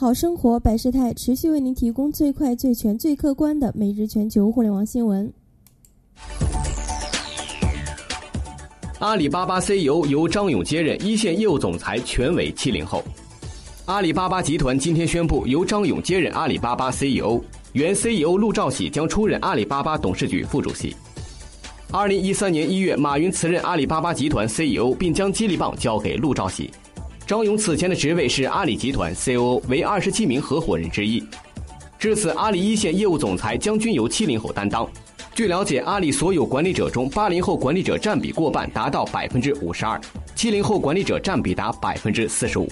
[0.00, 5.28] 好生活百事态持续为您提供最快、最全、最客观的每日全球互联网新闻。
[9.00, 13.02] 阿里巴巴 CEO 由张勇接任，一线业务总裁全为七零后。
[13.86, 17.40] 阿里巴巴集团今天宣布，由张勇接任阿里巴巴 CEO，
[17.72, 20.94] 原 CEO 陆兆禧将出任阿里巴巴董事局副主席。
[21.90, 26.70] 二零一三年一月，马云辞任阿里巴巴集团 CEO，并将接力棒交给陆兆禧。
[27.28, 31.22] 张勇此前的职位是阿里集团 COO，为二十七名合伙人之一。
[31.98, 34.88] 至此，阿里一线业务总裁将均由七零后担当。
[35.34, 40.00] 据了解，阿里所有管理者中，八零后管理者占比过半，达到百分之五十二；
[40.34, 42.66] 七零后管理者占比达百分之四十五。